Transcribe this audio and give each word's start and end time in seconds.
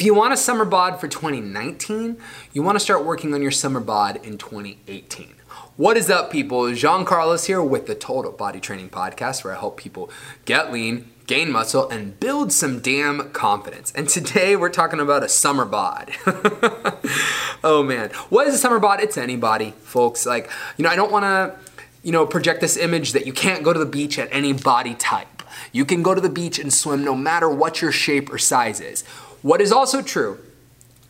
If 0.00 0.06
you 0.06 0.14
want 0.14 0.32
a 0.32 0.36
summer 0.38 0.64
bod 0.64 0.98
for 0.98 1.08
2019, 1.08 2.16
you 2.54 2.62
want 2.62 2.76
to 2.76 2.80
start 2.80 3.04
working 3.04 3.34
on 3.34 3.42
your 3.42 3.50
summer 3.50 3.80
bod 3.80 4.16
in 4.24 4.38
2018. 4.38 5.34
What 5.76 5.98
is 5.98 6.08
up, 6.08 6.32
people? 6.32 6.72
Jean 6.72 7.04
Carlos 7.04 7.44
here 7.44 7.62
with 7.62 7.86
the 7.86 7.94
Total 7.94 8.32
Body 8.32 8.60
Training 8.60 8.88
Podcast, 8.88 9.44
where 9.44 9.54
I 9.54 9.58
help 9.58 9.76
people 9.76 10.10
get 10.46 10.72
lean, 10.72 11.10
gain 11.26 11.52
muscle, 11.52 11.86
and 11.90 12.18
build 12.18 12.50
some 12.50 12.80
damn 12.80 13.30
confidence. 13.32 13.92
And 13.94 14.08
today 14.08 14.56
we're 14.56 14.70
talking 14.70 15.00
about 15.00 15.22
a 15.22 15.28
summer 15.28 15.66
bod. 15.66 16.12
oh 17.62 17.84
man, 17.86 18.08
what 18.30 18.46
is 18.46 18.54
a 18.54 18.58
summer 18.58 18.78
bod? 18.78 19.02
It's 19.02 19.18
anybody, 19.18 19.74
folks. 19.82 20.24
Like, 20.24 20.50
you 20.78 20.82
know, 20.82 20.88
I 20.88 20.96
don't 20.96 21.12
want 21.12 21.24
to, 21.24 21.72
you 22.02 22.12
know, 22.12 22.24
project 22.24 22.62
this 22.62 22.78
image 22.78 23.12
that 23.12 23.26
you 23.26 23.34
can't 23.34 23.62
go 23.62 23.74
to 23.74 23.78
the 23.78 23.84
beach 23.84 24.18
at 24.18 24.30
any 24.32 24.54
body 24.54 24.94
type. 24.94 25.42
You 25.72 25.84
can 25.84 26.02
go 26.02 26.14
to 26.14 26.22
the 26.22 26.30
beach 26.30 26.58
and 26.58 26.72
swim 26.72 27.04
no 27.04 27.14
matter 27.14 27.50
what 27.50 27.82
your 27.82 27.92
shape 27.92 28.32
or 28.32 28.38
size 28.38 28.80
is. 28.80 29.04
What 29.42 29.60
is 29.60 29.72
also 29.72 30.02
true 30.02 30.38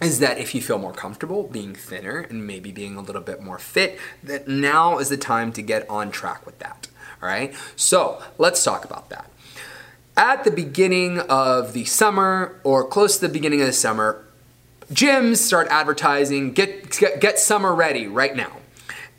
is 0.00 0.18
that 0.20 0.38
if 0.38 0.54
you 0.54 0.62
feel 0.62 0.78
more 0.78 0.92
comfortable 0.92 1.44
being 1.44 1.74
thinner 1.74 2.20
and 2.20 2.46
maybe 2.46 2.72
being 2.72 2.96
a 2.96 3.00
little 3.00 3.20
bit 3.20 3.42
more 3.42 3.58
fit, 3.58 3.98
that 4.22 4.48
now 4.48 4.98
is 4.98 5.08
the 5.08 5.16
time 5.16 5.52
to 5.52 5.62
get 5.62 5.88
on 5.90 6.10
track 6.10 6.46
with 6.46 6.58
that. 6.60 6.88
All 7.22 7.28
right, 7.28 7.54
so 7.76 8.22
let's 8.38 8.62
talk 8.64 8.84
about 8.84 9.10
that. 9.10 9.30
At 10.16 10.44
the 10.44 10.50
beginning 10.50 11.18
of 11.18 11.72
the 11.72 11.84
summer 11.84 12.60
or 12.64 12.86
close 12.86 13.16
to 13.16 13.26
the 13.26 13.32
beginning 13.32 13.60
of 13.60 13.66
the 13.66 13.72
summer, 13.72 14.24
gyms 14.90 15.36
start 15.36 15.68
advertising 15.68 16.52
get, 16.52 16.90
get, 16.98 17.20
get 17.20 17.38
summer 17.38 17.74
ready 17.74 18.06
right 18.06 18.34
now. 18.34 18.59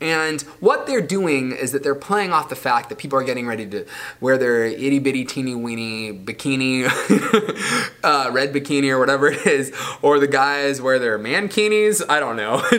And 0.02 0.42
what 0.58 0.88
they're 0.88 1.00
doing 1.00 1.52
is 1.52 1.70
that 1.70 1.84
they're 1.84 1.94
playing 1.94 2.32
off 2.32 2.48
the 2.48 2.56
fact 2.56 2.88
that 2.88 2.98
people 2.98 3.16
are 3.16 3.22
getting 3.22 3.46
ready 3.46 3.64
to 3.68 3.86
wear 4.20 4.36
their 4.36 4.64
itty 4.64 4.98
bitty 4.98 5.24
teeny 5.24 5.54
weeny 5.54 6.12
bikini, 6.12 6.86
uh, 8.02 8.28
red 8.32 8.52
bikini 8.52 8.90
or 8.90 8.98
whatever 8.98 9.28
it 9.28 9.46
is, 9.46 9.72
or 10.02 10.18
the 10.18 10.26
guys 10.26 10.82
wear 10.82 10.98
their 10.98 11.20
mankinis, 11.20 12.02
I 12.08 12.18
don't 12.18 12.34
know, 12.34 12.58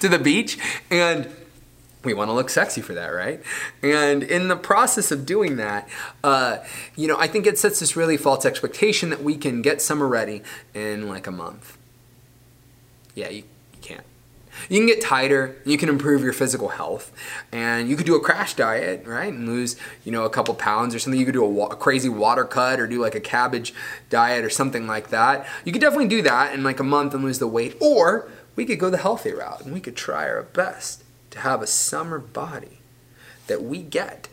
to 0.00 0.08
the 0.10 0.20
beach. 0.22 0.58
And 0.90 1.34
we 2.04 2.12
want 2.12 2.28
to 2.28 2.34
look 2.34 2.50
sexy 2.50 2.82
for 2.82 2.92
that, 2.92 3.08
right? 3.08 3.42
And 3.82 4.22
in 4.22 4.48
the 4.48 4.56
process 4.56 5.10
of 5.10 5.24
doing 5.24 5.56
that, 5.56 5.88
uh, 6.22 6.58
you 6.96 7.08
know, 7.08 7.16
I 7.18 7.28
think 7.28 7.46
it 7.46 7.58
sets 7.58 7.80
this 7.80 7.96
really 7.96 8.18
false 8.18 8.44
expectation 8.44 9.08
that 9.08 9.22
we 9.22 9.38
can 9.38 9.62
get 9.62 9.80
summer 9.80 10.06
ready 10.06 10.42
in 10.74 11.08
like 11.08 11.26
a 11.26 11.30
month. 11.32 11.78
Yeah, 13.14 13.30
you, 13.30 13.44
you 13.72 13.80
can't. 13.80 14.04
You 14.68 14.78
can 14.78 14.86
get 14.86 15.00
tighter, 15.00 15.56
you 15.64 15.78
can 15.78 15.88
improve 15.88 16.22
your 16.22 16.32
physical 16.32 16.68
health, 16.68 17.12
and 17.50 17.88
you 17.88 17.96
could 17.96 18.06
do 18.06 18.14
a 18.14 18.20
crash 18.20 18.54
diet, 18.54 19.06
right, 19.06 19.32
and 19.32 19.48
lose, 19.48 19.76
you 20.04 20.12
know, 20.12 20.24
a 20.24 20.30
couple 20.30 20.54
pounds 20.54 20.94
or 20.94 20.98
something. 20.98 21.18
You 21.18 21.26
could 21.26 21.34
do 21.34 21.44
a, 21.44 21.48
wa- 21.48 21.68
a, 21.68 21.76
crazy 21.76 22.08
water 22.08 22.44
cut 22.44 22.78
or 22.78 22.86
do 22.86 23.00
like 23.00 23.14
a 23.14 23.20
cabbage 23.20 23.74
diet 24.10 24.44
or 24.44 24.50
something 24.50 24.86
like 24.86 25.08
that. 25.08 25.46
You 25.64 25.72
could 25.72 25.80
definitely 25.80 26.08
do 26.08 26.22
that 26.22 26.54
in 26.54 26.62
like 26.62 26.80
a 26.80 26.84
month 26.84 27.14
and 27.14 27.24
lose 27.24 27.38
the 27.38 27.48
weight, 27.48 27.76
or 27.80 28.30
we 28.56 28.64
could 28.64 28.78
go 28.78 28.90
the 28.90 28.98
healthy 28.98 29.32
route 29.32 29.64
and 29.64 29.72
we 29.72 29.80
could 29.80 29.96
try 29.96 30.28
our 30.28 30.42
best 30.42 31.02
to 31.30 31.40
have 31.40 31.62
a 31.62 31.66
summer 31.66 32.18
body 32.18 32.78
that 33.46 33.62
we 33.62 33.82
get 33.82 34.28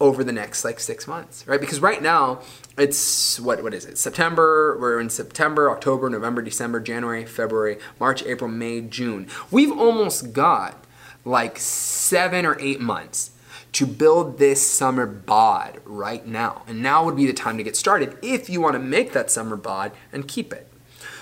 over 0.00 0.24
the 0.24 0.32
next 0.32 0.64
like 0.64 0.80
six 0.80 1.06
months, 1.06 1.46
right? 1.46 1.60
Because 1.60 1.80
right 1.80 2.02
now 2.02 2.40
it's 2.78 3.38
what 3.38 3.62
what 3.62 3.74
is 3.74 3.84
it? 3.84 3.98
September. 3.98 4.78
We're 4.80 5.00
in 5.00 5.10
September, 5.10 5.70
October, 5.70 6.08
November, 6.08 6.42
December, 6.42 6.80
January, 6.80 7.24
February, 7.26 7.78
March, 7.98 8.22
April, 8.24 8.50
May, 8.50 8.80
June. 8.80 9.28
We've 9.50 9.72
almost 9.72 10.32
got 10.32 10.84
like 11.24 11.58
seven 11.58 12.46
or 12.46 12.58
eight 12.60 12.80
months 12.80 13.32
to 13.72 13.86
build 13.86 14.38
this 14.38 14.68
summer 14.68 15.06
bod 15.06 15.80
right 15.84 16.26
now. 16.26 16.62
And 16.66 16.82
now 16.82 17.04
would 17.04 17.16
be 17.16 17.26
the 17.26 17.32
time 17.32 17.56
to 17.58 17.62
get 17.62 17.76
started 17.76 18.16
if 18.22 18.50
you 18.50 18.60
want 18.60 18.74
to 18.74 18.80
make 18.80 19.12
that 19.12 19.30
summer 19.30 19.56
bod 19.56 19.92
and 20.12 20.26
keep 20.26 20.52
it. 20.52 20.66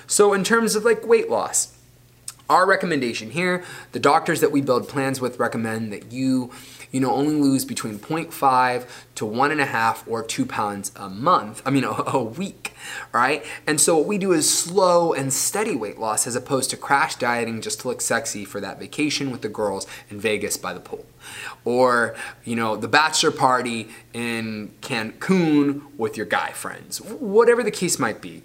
So 0.06 0.32
in 0.32 0.44
terms 0.44 0.74
of 0.74 0.84
like 0.84 1.06
weight 1.06 1.28
loss, 1.28 1.77
our 2.48 2.66
recommendation 2.66 3.30
here, 3.30 3.62
the 3.92 4.00
doctors 4.00 4.40
that 4.40 4.50
we 4.50 4.60
build 4.60 4.88
plans 4.88 5.20
with 5.20 5.38
recommend 5.38 5.92
that 5.92 6.12
you, 6.12 6.50
you 6.90 6.98
know, 6.98 7.12
only 7.12 7.34
lose 7.34 7.66
between 7.66 7.98
0.5 7.98 8.88
to 9.16 9.26
one 9.26 9.50
and 9.50 9.60
a 9.60 9.66
half 9.66 10.06
or 10.08 10.22
two 10.22 10.46
pounds 10.46 10.90
a 10.96 11.10
month. 11.10 11.60
I 11.66 11.70
mean, 11.70 11.84
a, 11.84 11.90
a 11.90 12.22
week, 12.22 12.72
right? 13.12 13.44
And 13.66 13.78
so 13.78 13.98
what 13.98 14.06
we 14.06 14.16
do 14.16 14.32
is 14.32 14.52
slow 14.52 15.12
and 15.12 15.30
steady 15.30 15.76
weight 15.76 15.98
loss 15.98 16.26
as 16.26 16.34
opposed 16.34 16.70
to 16.70 16.78
crash 16.78 17.16
dieting 17.16 17.60
just 17.60 17.80
to 17.80 17.88
look 17.88 18.00
sexy 18.00 18.46
for 18.46 18.60
that 18.60 18.78
vacation 18.78 19.30
with 19.30 19.42
the 19.42 19.50
girls 19.50 19.86
in 20.08 20.18
Vegas 20.18 20.56
by 20.56 20.72
the 20.72 20.80
pool, 20.80 21.04
or 21.66 22.16
you 22.44 22.56
know, 22.56 22.76
the 22.76 22.88
bachelor 22.88 23.30
party 23.30 23.88
in 24.14 24.72
Cancun 24.80 25.82
with 25.98 26.16
your 26.16 26.26
guy 26.26 26.52
friends, 26.52 26.98
whatever 27.02 27.62
the 27.62 27.70
case 27.70 27.98
might 27.98 28.22
be. 28.22 28.42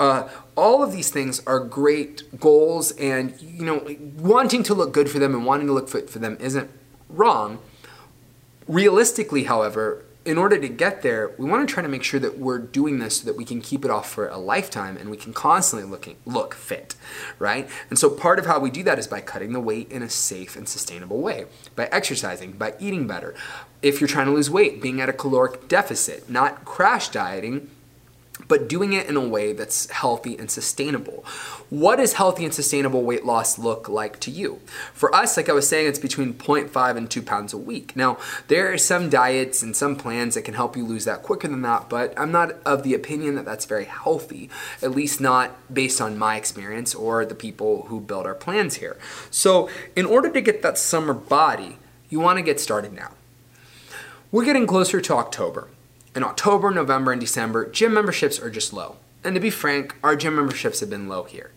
Uh, 0.00 0.26
all 0.56 0.82
of 0.82 0.92
these 0.92 1.10
things 1.10 1.42
are 1.46 1.60
great 1.60 2.40
goals, 2.40 2.90
and 2.92 3.38
you 3.40 3.64
know, 3.64 3.86
wanting 4.16 4.62
to 4.62 4.74
look 4.74 4.94
good 4.94 5.10
for 5.10 5.18
them 5.18 5.34
and 5.34 5.44
wanting 5.44 5.66
to 5.66 5.74
look 5.74 5.90
fit 5.90 6.08
for 6.08 6.18
them 6.18 6.38
isn't 6.40 6.70
wrong. 7.10 7.58
Realistically, 8.66 9.44
however, 9.44 10.06
in 10.24 10.38
order 10.38 10.58
to 10.58 10.68
get 10.68 11.02
there, 11.02 11.32
we 11.36 11.44
want 11.44 11.68
to 11.68 11.72
try 11.72 11.82
to 11.82 11.88
make 11.88 12.02
sure 12.02 12.20
that 12.20 12.38
we're 12.38 12.58
doing 12.58 12.98
this 12.98 13.18
so 13.18 13.26
that 13.26 13.36
we 13.36 13.44
can 13.44 13.60
keep 13.60 13.84
it 13.84 13.90
off 13.90 14.10
for 14.10 14.28
a 14.28 14.38
lifetime 14.38 14.96
and 14.96 15.10
we 15.10 15.16
can 15.18 15.34
constantly 15.34 15.88
looking 15.88 16.16
look 16.24 16.54
fit, 16.54 16.94
right? 17.38 17.68
And 17.90 17.98
so 17.98 18.08
part 18.08 18.38
of 18.38 18.46
how 18.46 18.58
we 18.58 18.70
do 18.70 18.82
that 18.84 18.98
is 18.98 19.06
by 19.06 19.20
cutting 19.20 19.52
the 19.52 19.60
weight 19.60 19.90
in 19.90 20.02
a 20.02 20.08
safe 20.08 20.56
and 20.56 20.68
sustainable 20.68 21.20
way, 21.20 21.44
by 21.76 21.86
exercising, 21.86 22.52
by 22.52 22.74
eating 22.78 23.06
better. 23.06 23.34
If 23.82 24.00
you're 24.00 24.08
trying 24.08 24.26
to 24.26 24.32
lose 24.32 24.48
weight, 24.48 24.80
being 24.80 25.00
at 25.00 25.10
a 25.10 25.14
caloric 25.14 25.68
deficit, 25.68 26.30
not 26.30 26.64
crash 26.64 27.08
dieting 27.08 27.70
but 28.50 28.68
doing 28.68 28.92
it 28.92 29.06
in 29.06 29.16
a 29.16 29.26
way 29.26 29.52
that's 29.52 29.88
healthy 29.90 30.36
and 30.36 30.50
sustainable. 30.50 31.24
What 31.70 31.96
does 31.96 32.14
healthy 32.14 32.44
and 32.44 32.52
sustainable 32.52 33.04
weight 33.04 33.24
loss 33.24 33.60
look 33.60 33.88
like 33.88 34.18
to 34.20 34.30
you? 34.32 34.60
For 34.92 35.14
us, 35.14 35.36
like 35.36 35.48
I 35.48 35.52
was 35.52 35.68
saying, 35.68 35.86
it's 35.86 36.00
between 36.00 36.34
0.5 36.34 36.96
and 36.96 37.08
2 37.08 37.22
pounds 37.22 37.52
a 37.52 37.58
week. 37.58 37.94
Now, 37.94 38.18
there 38.48 38.72
are 38.72 38.76
some 38.76 39.08
diets 39.08 39.62
and 39.62 39.76
some 39.76 39.94
plans 39.94 40.34
that 40.34 40.42
can 40.42 40.54
help 40.54 40.76
you 40.76 40.84
lose 40.84 41.04
that 41.04 41.22
quicker 41.22 41.46
than 41.46 41.62
that, 41.62 41.88
but 41.88 42.12
I'm 42.18 42.32
not 42.32 42.56
of 42.66 42.82
the 42.82 42.92
opinion 42.92 43.36
that 43.36 43.44
that's 43.44 43.66
very 43.66 43.84
healthy, 43.84 44.50
at 44.82 44.90
least 44.90 45.20
not 45.20 45.52
based 45.72 46.00
on 46.00 46.18
my 46.18 46.34
experience 46.34 46.92
or 46.92 47.24
the 47.24 47.36
people 47.36 47.84
who 47.86 48.00
build 48.00 48.26
our 48.26 48.34
plans 48.34 48.78
here. 48.78 48.98
So, 49.30 49.70
in 49.94 50.06
order 50.06 50.28
to 50.28 50.40
get 50.40 50.62
that 50.62 50.76
summer 50.76 51.14
body, 51.14 51.78
you 52.08 52.18
want 52.18 52.38
to 52.38 52.42
get 52.42 52.58
started 52.58 52.92
now. 52.92 53.12
We're 54.32 54.44
getting 54.44 54.66
closer 54.66 55.00
to 55.00 55.14
October. 55.14 55.68
In 56.12 56.24
October, 56.24 56.72
November, 56.72 57.12
and 57.12 57.20
December, 57.20 57.70
gym 57.70 57.94
memberships 57.94 58.40
are 58.40 58.50
just 58.50 58.72
low. 58.72 58.96
And 59.22 59.36
to 59.36 59.40
be 59.40 59.50
frank, 59.50 59.94
our 60.02 60.16
gym 60.16 60.34
memberships 60.34 60.80
have 60.80 60.90
been 60.90 61.08
low 61.08 61.22
here. 61.22 61.52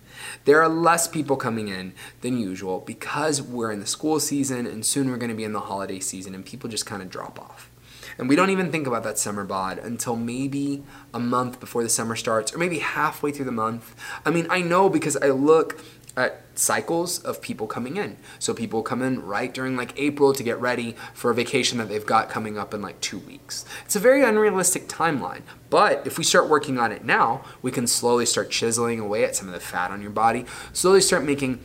There 0.45 0.61
are 0.61 0.69
less 0.69 1.07
people 1.07 1.37
coming 1.37 1.69
in 1.69 1.93
than 2.21 2.37
usual 2.37 2.79
because 2.85 3.41
we're 3.41 3.71
in 3.71 3.79
the 3.79 3.87
school 3.87 4.19
season 4.19 4.67
and 4.67 4.85
soon 4.85 5.09
we're 5.09 5.17
going 5.17 5.31
to 5.31 5.35
be 5.35 5.43
in 5.43 5.53
the 5.53 5.61
holiday 5.61 5.99
season 5.99 6.35
and 6.35 6.45
people 6.45 6.69
just 6.69 6.85
kind 6.85 7.01
of 7.01 7.09
drop 7.09 7.39
off. 7.39 7.71
And 8.19 8.29
we 8.29 8.35
don't 8.35 8.51
even 8.51 8.71
think 8.71 8.85
about 8.85 9.01
that 9.05 9.17
summer 9.17 9.43
bod 9.43 9.79
until 9.79 10.15
maybe 10.15 10.83
a 11.15 11.19
month 11.19 11.59
before 11.59 11.81
the 11.81 11.89
summer 11.89 12.15
starts 12.15 12.53
or 12.53 12.59
maybe 12.59 12.77
halfway 12.77 13.31
through 13.31 13.45
the 13.45 13.51
month. 13.51 13.95
I 14.23 14.29
mean, 14.29 14.45
I 14.51 14.61
know 14.61 14.87
because 14.87 15.17
I 15.17 15.29
look 15.29 15.79
at 16.15 16.41
cycles 16.55 17.19
of 17.19 17.41
people 17.41 17.65
coming 17.65 17.97
in. 17.97 18.17
So 18.39 18.53
people 18.53 18.83
come 18.83 19.01
in 19.01 19.23
right 19.23 19.53
during 19.53 19.75
like 19.75 19.97
April 19.99 20.33
to 20.33 20.43
get 20.43 20.59
ready 20.59 20.95
for 21.13 21.31
a 21.31 21.35
vacation 21.35 21.79
that 21.79 21.89
they've 21.89 22.05
got 22.05 22.29
coming 22.29 22.57
up 22.57 22.73
in 22.73 22.81
like 22.81 22.99
two 23.01 23.19
weeks. 23.19 23.65
It's 23.85 23.95
a 23.95 23.99
very 23.99 24.23
unrealistic 24.23 24.87
timeline. 24.87 25.41
But 25.69 26.05
if 26.05 26.17
we 26.17 26.23
start 26.23 26.49
working 26.49 26.77
on 26.77 26.91
it 26.91 27.03
now, 27.03 27.43
we 27.63 27.71
can 27.71 27.87
slowly 27.87 28.27
start 28.27 28.51
chiseling 28.51 28.99
away 28.99 29.23
at 29.23 29.35
some 29.35 29.47
of 29.47 29.53
the 29.53 29.59
fat 29.59 29.89
on 29.89 30.01
your 30.01 30.11
body, 30.11 30.45
slowly 30.71 31.01
start 31.01 31.23
making 31.23 31.59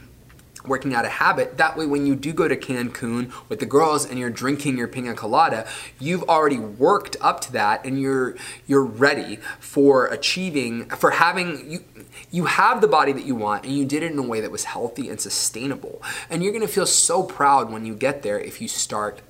working 0.67 0.95
out 0.95 1.05
a 1.05 1.09
habit. 1.09 1.57
That 1.57 1.77
way, 1.77 1.87
when 1.87 2.07
you 2.07 2.15
do 2.15 2.33
go 2.33 2.49
to 2.49 2.57
Cancun 2.57 3.33
with 3.49 3.61
the 3.61 3.67
girls 3.67 4.05
and 4.05 4.19
you're 4.19 4.31
drinking 4.31 4.77
your 4.77 4.89
pina 4.89 5.15
colada, 5.15 5.67
you've 5.99 6.25
already 6.25 6.59
worked 6.59 7.17
up 7.21 7.41
to 7.43 7.53
that 7.53 7.85
and 7.85 8.01
you're 8.01 8.37
you're 8.67 8.85
ready 8.85 9.37
for 9.61 10.07
achieving 10.07 10.89
for 10.91 11.13
having 11.13 11.71
you 11.71 11.85
you 12.31 12.47
have 12.47 12.81
the 12.81 12.89
body 12.89 13.13
that 13.13 13.25
you 13.25 13.35
want 13.35 13.65
and 13.65 13.77
you 13.77 13.85
did 13.85 14.03
it 14.03 14.13
in 14.13 14.19
a 14.19 14.23
way 14.23 14.41
that 14.41 14.51
was 14.51 14.65
healthy 14.65 15.09
and 15.09 15.21
sustainable. 15.21 16.03
And 16.31 16.43
you're 16.43 16.53
gonna 16.53 16.69
feel 16.69 16.87
so 16.87 17.23
proud 17.23 17.71
when 17.71 17.87
you 17.87 17.95
get 17.95 18.23
there 18.23 18.39
if 18.39 18.61
you 18.61 18.69
start 18.69 19.21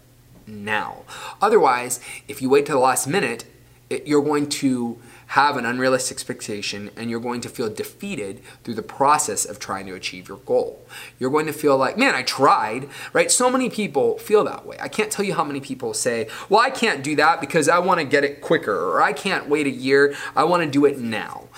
now. 0.47 1.05
Otherwise, 1.41 2.01
if 2.27 2.41
you 2.41 2.49
wait 2.49 2.67
till 2.67 2.77
the 2.77 2.85
last 2.85 3.07
minute, 3.07 3.45
it, 3.91 4.07
you're 4.07 4.23
going 4.23 4.49
to 4.49 4.99
have 5.29 5.57
an 5.59 5.67
unrealistic 5.67 6.15
expectation 6.15 6.91
and 6.97 7.11
you're 7.11 7.21
going 7.21 7.41
to 7.43 7.49
feel 7.49 7.69
defeated 7.69 8.43
through 8.65 8.75
the 8.75 8.83
process 8.83 9.45
of 9.45 9.59
trying 9.59 9.87
to 9.87 9.95
achieve 9.95 10.27
your 10.27 10.39
goal. 10.39 10.83
You're 11.19 11.31
going 11.31 11.47
to 11.47 11.53
feel 11.53 11.77
like, 11.77 11.99
man, 11.99 12.15
I 12.15 12.23
tried, 12.23 12.89
right? 13.13 13.31
So 13.31 13.51
many 13.51 13.69
people 13.69 14.19
feel 14.19 14.43
that 14.45 14.65
way. 14.65 14.79
I 14.81 14.89
can't 14.89 15.13
tell 15.13 15.25
you 15.25 15.35
how 15.35 15.45
many 15.45 15.61
people 15.61 15.93
say, 15.93 16.29
well, 16.49 16.61
I 16.61 16.71
can't 16.71 17.05
do 17.05 17.15
that 17.17 17.43
because 17.43 17.69
I 17.69 17.79
want 17.79 18.01
to 18.01 18.07
get 18.07 18.25
it 18.25 18.41
quicker, 18.41 18.75
or 18.75 19.03
I 19.03 19.13
can't 19.13 19.49
wait 19.49 19.67
a 19.67 19.71
year, 19.71 20.15
I 20.35 20.45
want 20.45 20.63
to 20.63 20.71
do 20.71 20.87
it 20.87 20.99
now. 20.99 21.49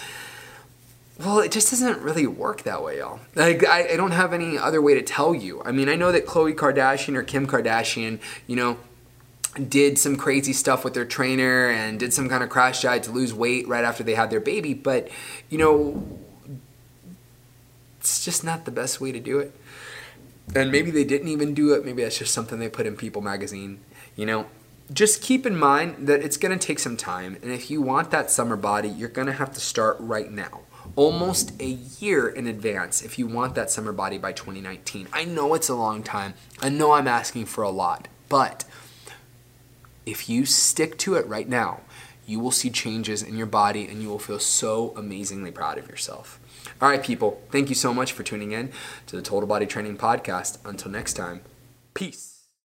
Well, 1.21 1.39
it 1.41 1.53
just 1.53 1.71
doesn't 1.71 2.01
really 2.01 2.27
work 2.27 2.63
that 2.63 2.83
way, 2.83 2.99
y'all. 2.99 3.21
Like, 3.35 3.65
I, 3.65 3.91
I 3.91 3.97
don't 3.97 4.13
have 4.13 4.33
any 4.33 4.57
other 4.57 4.81
way 4.81 4.95
to 4.95 5.03
tell 5.03 5.35
you. 5.35 5.63
I 5.65 5.71
mean, 5.71 5.89
I 5.89 5.95
know 5.95 6.11
that 6.13 6.27
Khloe 6.27 6.55
Kardashian 6.55 7.15
or 7.15 7.23
Kim 7.23 7.47
Kardashian, 7.47 8.21
you 8.47 8.57
know, 8.57 8.79
did 9.69 9.99
some 9.99 10.17
crazy 10.17 10.53
stuff 10.53 10.85
with 10.85 10.95
their 10.95 11.05
trainer 11.05 11.69
and 11.69 11.99
did 11.99 12.13
some 12.13 12.29
kind 12.29 12.43
of 12.45 12.51
crash 12.51 12.83
diet 12.83 13.03
to 13.05 13.11
lose 13.11 13.35
weight 13.35 13.67
right 13.67 13.85
after 13.85 14.05
they 14.05 14.15
had 14.15 14.31
their 14.31 14.41
baby. 14.41 14.75
But, 14.75 15.09
you 15.49 15.59
know, 15.59 16.19
it's 17.99 18.25
just 18.25 18.45
not 18.45 18.65
the 18.65 18.71
best 18.71 19.01
way 19.01 19.13
to 19.13 19.21
do 19.21 19.39
it. 19.39 19.55
And 20.55 20.73
maybe 20.73 20.91
they 20.91 21.05
didn't 21.05 21.29
even 21.29 21.55
do 21.55 21.75
it. 21.75 21.85
Maybe 21.85 22.03
that's 22.03 22.19
just 22.19 22.33
something 22.33 22.59
they 22.59 22.69
put 22.69 22.87
in 22.87 22.97
People 22.97 23.23
magazine. 23.23 23.81
You 24.17 24.27
know, 24.27 24.47
just 24.93 25.23
keep 25.23 25.47
in 25.47 25.57
mind 25.57 26.09
that 26.09 26.23
it's 26.23 26.37
going 26.37 26.57
to 26.57 26.67
take 26.67 26.79
some 26.79 26.97
time. 26.97 27.37
And 27.43 27.53
if 27.53 27.71
you 27.71 27.83
want 27.83 28.11
that 28.11 28.31
summer 28.31 28.57
body, 28.57 28.89
you're 28.89 29.09
going 29.09 29.27
to 29.27 29.33
have 29.33 29.53
to 29.55 29.61
start 29.61 29.97
right 30.01 30.31
now. 30.31 30.61
Almost 30.97 31.61
a 31.61 31.67
year 31.67 32.29
in 32.29 32.47
advance 32.47 33.03
if 33.03 33.19
you 33.19 33.27
want 33.27 33.55
that 33.55 33.71
summer 33.71 33.93
body 33.93 34.19
by 34.19 34.33
2019. 34.33 35.09
I 35.13 35.25
know 35.25 35.55
it's 35.55 35.69
a 35.69 35.75
long 35.75 36.03
time. 36.03 36.35
I 36.61 36.69
know 36.69 36.93
I'm 36.93 37.07
asking 37.07 37.47
for 37.47 37.63
a 37.63 37.71
lot. 37.71 38.09
But 38.29 38.65
if 40.11 40.29
you 40.29 40.45
stick 40.45 40.99
to 40.99 41.15
it 41.15 41.27
right 41.29 41.49
now, 41.49 41.81
you 42.27 42.41
will 42.41 42.51
see 42.51 42.69
changes 42.69 43.23
in 43.23 43.37
your 43.37 43.47
body 43.47 43.87
and 43.87 44.03
you 44.03 44.09
will 44.09 44.19
feel 44.19 44.41
so 44.41 44.93
amazingly 44.97 45.53
proud 45.53 45.79
of 45.79 45.89
yourself. 45.89 46.41
All 46.81 46.89
right, 46.89 47.03
people, 47.03 47.41
thank 47.51 47.69
you 47.69 47.75
so 47.75 47.95
much 47.95 48.13
for 48.13 48.23
tuning 48.23 48.53
in 48.53 48.73
to 49.07 49.17
the 49.17 49.23
Total 49.23 49.47
Body 49.47 49.67
Training 49.67 49.97
Podcast. 49.97 50.59
Until 50.65 50.91
next 50.91 51.15
time, 51.15 51.43
peace. 51.95 52.40